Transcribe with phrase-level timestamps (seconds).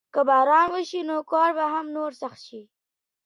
[0.13, 1.65] که باران وشي نو کار به
[1.95, 2.61] نور هم سخت شي.